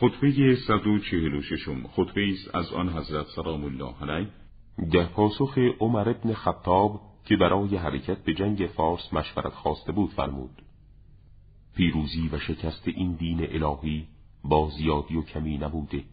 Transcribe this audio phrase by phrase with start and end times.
[0.00, 4.28] خطبه 146 خطبه است از آن حضرت سلام الله علیه.
[4.92, 10.62] در پاسخ عمر ابن خطاب که برای حرکت به جنگ فارس مشورت خواسته بود فرمود.
[11.76, 14.06] پیروزی و شکست این دین الهی
[14.44, 16.04] با زیادی و کمی نبوده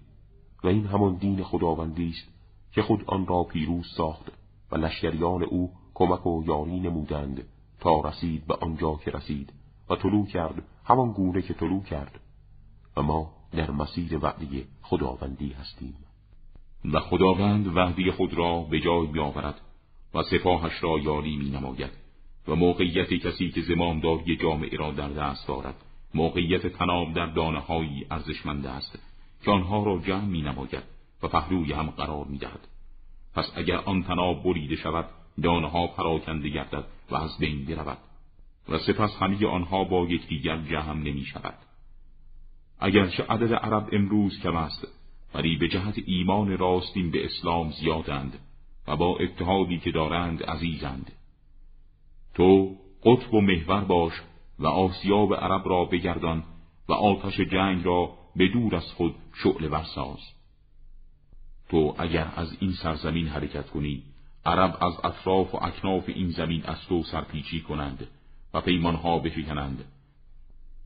[0.64, 2.28] و این همان دین خداوندی است
[2.72, 4.32] که خود آن را پیروز ساخت
[4.72, 7.44] و لشکریان او کمک و یاری نمودند
[7.80, 9.54] تا رسید به آنجا که رسید
[9.90, 12.20] و طلوع کرد همان گونه که طلوع کرد.
[12.98, 15.96] و ما در مسیر وعده خداوندی هستیم
[16.86, 19.62] و خداوند وعده خود را به جای میآورد
[20.14, 21.92] و سپاهش را یاری می نماید
[22.48, 25.76] و موقعیت کسی که زمامداری جامعه را در دست دارد
[26.14, 29.00] موقعیت تناب در دانه هایی ارزشمند است
[29.44, 30.84] که آنها را جمع می نماید
[31.24, 32.68] و پهلوی هم قرار می دهد.
[33.36, 35.06] پس اگر آن تناب بریده شود
[35.44, 37.98] دانه ها پراکنده گردد و از بین برود
[38.70, 41.54] و سپس همه آنها با یکدیگر جمع نمی شود
[42.80, 44.88] اگرچه عدد عرب امروز کم است
[45.34, 48.40] ولی به جهت ایمان راستین به اسلام زیادند
[48.88, 51.12] و با اتحادی که دارند عزیزند.
[52.34, 54.14] تو قطب و محور باش
[54.60, 56.44] و آسیاب عرب را بگردان
[56.90, 60.20] و آتش جنگ را به دور از خود شعله برساز
[61.70, 64.04] تو اگر از این سرزمین حرکت کنی
[64.46, 68.08] عرب از اطراف و اکناف این زمین از تو سرپیچی کنند
[68.54, 69.86] و پیمانها بشکنند.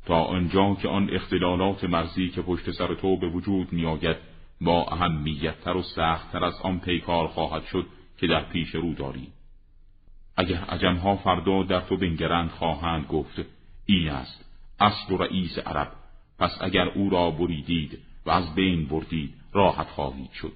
[0.06, 4.18] تا آنجا که آن اختلالات مرزی که پشت سر تو به وجود میآید
[4.62, 7.86] با اهمیتتر و سختتر از آن پیکار خواهد شد
[8.18, 9.28] که در پیش رو داری.
[10.38, 13.42] اگر عجمها فردا در تو بنگرند خواهند گفت
[13.86, 14.46] این است
[14.80, 15.92] اصل و رئیس عرب.
[16.40, 20.54] پس اگر او را بریدید و از بین بردید راحت خواهید شد.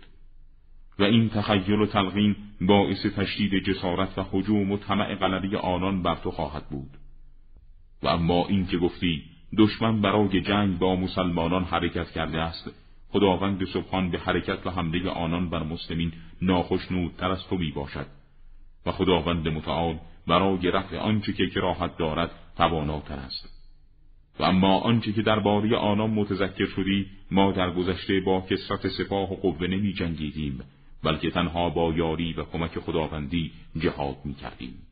[0.99, 6.15] و این تخیل و تلقین باعث تشدید جسارت و حجوم و طمع غلبه آنان بر
[6.15, 6.89] تو خواهد بود.
[8.03, 9.23] و اما این که گفتی
[9.57, 12.71] دشمن برای جنگ با مسلمانان حرکت کرده است.
[13.09, 18.07] خداوند سبحان به حرکت و حمله آنان بر مسلمین ناخشنودتر از تو می باشد
[18.85, 19.97] و خداوند متعال
[20.27, 23.55] برای رفع آنچه که کراهت دارد تواناتر است.
[24.39, 29.35] و اما آنچه که درباره آنان متذکر شدی ما در گذشته با کسرت سپاه و
[29.35, 30.59] قوه نمی جنگیدیم
[31.03, 34.84] بلکه تنها با یاری و کمک خداوندی جهاد می کردیم